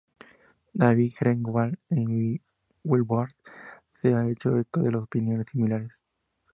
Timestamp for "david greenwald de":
0.73-2.41